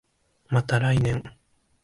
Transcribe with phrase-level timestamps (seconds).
[0.49, 1.21] また来年